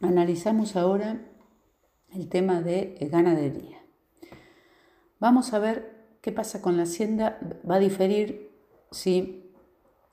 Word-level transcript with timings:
Analizamos 0.00 0.76
ahora 0.76 1.20
el 2.14 2.28
tema 2.28 2.62
de 2.62 2.96
ganadería. 3.10 3.78
Vamos 5.18 5.52
a 5.52 5.58
ver 5.58 5.90
qué 6.20 6.30
pasa 6.30 6.62
con 6.62 6.76
la 6.76 6.84
hacienda. 6.84 7.40
Va 7.68 7.76
a 7.76 7.80
diferir 7.80 8.52
si 8.92 9.52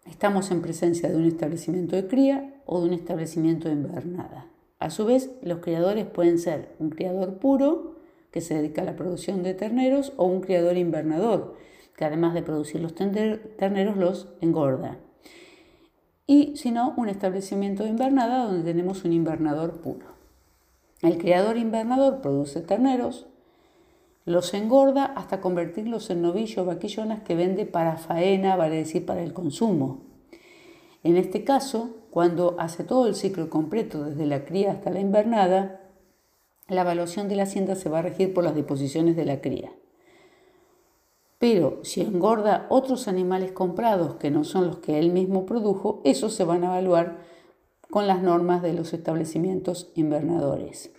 estamos 0.07 0.49
en 0.49 0.63
presencia 0.63 1.07
de 1.07 1.15
un 1.15 1.25
establecimiento 1.25 1.95
de 1.95 2.07
cría 2.07 2.63
o 2.65 2.81
de 2.81 2.87
un 2.87 2.93
establecimiento 2.93 3.67
de 3.67 3.75
invernada. 3.75 4.49
A 4.79 4.89
su 4.89 5.05
vez, 5.05 5.29
los 5.43 5.59
criadores 5.59 6.07
pueden 6.07 6.39
ser 6.39 6.75
un 6.79 6.89
criador 6.89 7.37
puro, 7.37 7.95
que 8.31 8.41
se 8.41 8.55
dedica 8.55 8.81
a 8.81 8.85
la 8.85 8.95
producción 8.95 9.43
de 9.43 9.53
terneros, 9.53 10.13
o 10.17 10.25
un 10.25 10.41
criador 10.41 10.77
invernador, 10.77 11.57
que 11.95 12.05
además 12.05 12.33
de 12.33 12.41
producir 12.41 12.81
los 12.81 12.95
terneros 12.95 13.97
los 13.97 14.33
engorda. 14.41 14.97
Y 16.27 16.57
si 16.57 16.71
no, 16.71 16.93
un 16.97 17.09
establecimiento 17.09 17.83
de 17.83 17.89
invernada 17.89 18.45
donde 18.45 18.63
tenemos 18.63 19.03
un 19.03 19.13
invernador 19.13 19.81
puro. 19.81 20.07
El 21.01 21.17
criador 21.17 21.57
invernador 21.57 22.21
produce 22.21 22.61
terneros, 22.61 23.27
los 24.25 24.55
engorda 24.55 25.05
hasta 25.05 25.39
convertirlos 25.39 26.09
en 26.09 26.23
novillos 26.23 26.57
o 26.57 26.65
vaquillonas 26.65 27.21
que 27.21 27.35
vende 27.35 27.67
para 27.67 27.97
faena, 27.97 28.55
vale 28.55 28.77
decir, 28.77 29.05
para 29.05 29.21
el 29.21 29.33
consumo. 29.33 30.01
En 31.03 31.15
este 31.17 31.43
caso, 31.43 31.97
cuando 32.09 32.55
hace 32.57 32.83
todo 32.83 33.07
el 33.07 33.13
ciclo 33.13 33.51
completo, 33.51 34.03
desde 34.03 34.25
la 34.25 34.45
cría 34.45 34.71
hasta 34.71 34.89
la 34.89 34.99
invernada, 34.99 35.81
la 36.67 36.81
evaluación 36.81 37.29
de 37.29 37.35
la 37.35 37.43
hacienda 37.43 37.75
se 37.75 37.89
va 37.89 37.99
a 37.99 38.01
regir 38.01 38.33
por 38.33 38.43
las 38.43 38.55
disposiciones 38.55 39.15
de 39.15 39.25
la 39.25 39.41
cría. 39.41 39.71
Pero 41.47 41.77
si 41.83 42.01
engorda 42.01 42.65
otros 42.69 43.07
animales 43.07 43.51
comprados 43.51 44.15
que 44.15 44.31
no 44.31 44.43
son 44.43 44.65
los 44.65 44.79
que 44.79 44.97
él 44.97 45.11
mismo 45.11 45.45
produjo, 45.45 46.01
esos 46.03 46.33
se 46.33 46.43
van 46.43 46.63
a 46.63 46.69
evaluar 46.69 47.19
con 47.91 48.07
las 48.07 48.23
normas 48.23 48.63
de 48.63 48.73
los 48.73 48.93
establecimientos 48.93 49.91
invernadores. 49.93 50.91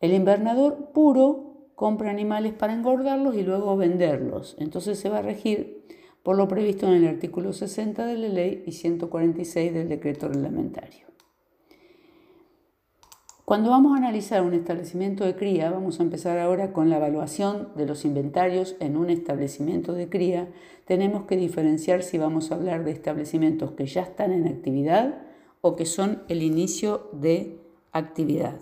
El 0.00 0.12
invernador 0.12 0.90
puro 0.92 1.70
compra 1.74 2.10
animales 2.10 2.52
para 2.52 2.74
engordarlos 2.74 3.34
y 3.34 3.44
luego 3.44 3.78
venderlos. 3.78 4.56
Entonces 4.58 4.98
se 4.98 5.08
va 5.08 5.20
a 5.20 5.22
regir 5.22 5.86
por 6.22 6.36
lo 6.36 6.46
previsto 6.46 6.86
en 6.86 6.92
el 6.92 7.08
artículo 7.08 7.54
60 7.54 8.04
de 8.04 8.18
la 8.18 8.28
ley 8.28 8.62
y 8.66 8.72
146 8.72 9.72
del 9.72 9.88
decreto 9.88 10.28
reglamentario. 10.28 11.13
Cuando 13.44 13.68
vamos 13.68 13.92
a 13.92 13.98
analizar 13.98 14.42
un 14.42 14.54
establecimiento 14.54 15.22
de 15.22 15.36
cría, 15.36 15.70
vamos 15.70 16.00
a 16.00 16.02
empezar 16.02 16.38
ahora 16.38 16.72
con 16.72 16.88
la 16.88 16.96
evaluación 16.96 17.68
de 17.76 17.84
los 17.84 18.06
inventarios 18.06 18.74
en 18.80 18.96
un 18.96 19.10
establecimiento 19.10 19.92
de 19.92 20.08
cría. 20.08 20.48
Tenemos 20.86 21.26
que 21.26 21.36
diferenciar 21.36 22.02
si 22.02 22.16
vamos 22.16 22.50
a 22.50 22.54
hablar 22.54 22.84
de 22.84 22.92
establecimientos 22.92 23.72
que 23.72 23.84
ya 23.84 24.00
están 24.00 24.32
en 24.32 24.46
actividad 24.46 25.26
o 25.60 25.76
que 25.76 25.84
son 25.84 26.22
el 26.28 26.42
inicio 26.42 27.10
de 27.12 27.60
actividad. 27.92 28.60